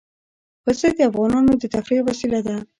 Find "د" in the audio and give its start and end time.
0.97-0.99, 1.57-1.63